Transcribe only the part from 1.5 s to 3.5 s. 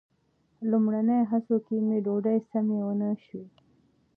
کې مې ډوډۍ سمې ونه شوې.